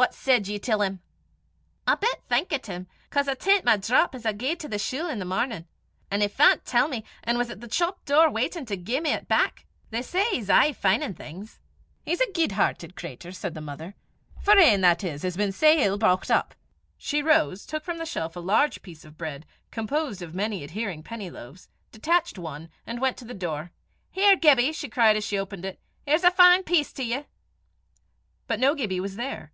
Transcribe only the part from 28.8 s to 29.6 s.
was there.